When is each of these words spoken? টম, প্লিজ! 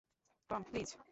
টম, 0.49 0.61
প্লিজ! 0.63 0.91